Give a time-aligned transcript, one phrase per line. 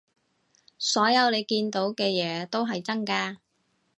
[0.79, 3.37] 所有你見到嘅嘢都係真㗎